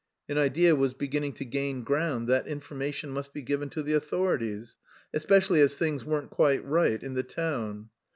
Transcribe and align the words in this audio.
An 0.27 0.35
idea 0.39 0.75
was 0.75 0.95
beginning 0.95 1.33
to 1.33 1.45
gain 1.45 1.83
ground 1.83 2.27
that 2.27 2.47
information 2.47 3.11
must 3.11 3.33
be 3.33 3.43
given 3.43 3.69
to 3.69 3.83
the 3.83 3.93
authorities, 3.93 4.77
"especially 5.13 5.61
as 5.61 5.75
things 5.77 6.03
weren't 6.03 6.31
quite 6.31 6.65
right 6.65 7.03
in 7.03 7.13
the 7.13 7.21
town." 7.21 7.91